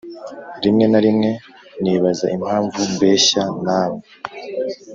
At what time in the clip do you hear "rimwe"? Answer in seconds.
0.63-0.85, 1.05-1.29